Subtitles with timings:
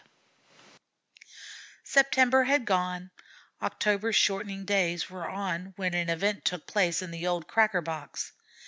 [0.01, 0.07] V
[1.83, 3.11] September had gone.
[3.61, 8.31] October's shortening days were on when an event took place in the old cracker box.